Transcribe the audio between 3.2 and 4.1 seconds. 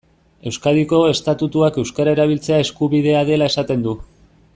dela esaten du.